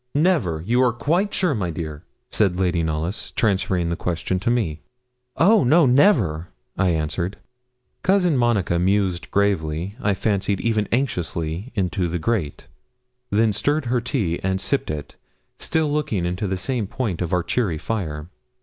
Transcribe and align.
'Never, 0.15 0.63
you 0.65 0.81
are 0.81 0.93
quite 0.93 1.31
sure, 1.31 1.53
my 1.53 1.69
dear?' 1.69 2.03
said 2.31 2.59
Lady 2.59 2.81
Knollys, 2.81 3.29
transferring 3.35 3.89
the 3.89 3.95
question 3.95 4.39
to 4.39 4.49
me. 4.49 4.81
'Oh, 5.37 5.63
no, 5.63 5.85
never,' 5.85 6.47
I 6.75 6.89
answered. 6.89 7.37
Cousin 8.01 8.35
Monica 8.35 8.79
mused 8.79 9.29
gravely, 9.29 9.95
I 10.01 10.15
fancied 10.15 10.59
even 10.59 10.87
anxiously, 10.91 11.71
into 11.75 12.07
the 12.07 12.17
grate; 12.17 12.65
then 13.29 13.53
stirred 13.53 13.85
her 13.85 14.01
tea 14.01 14.39
and 14.41 14.59
sipped 14.59 14.89
it, 14.89 15.17
still 15.59 15.93
looking 15.93 16.25
into 16.25 16.47
the 16.47 16.57
same 16.57 16.87
point 16.87 17.21
of 17.21 17.31
our 17.31 17.43
cheery 17.43 17.77
fire. 17.77 18.27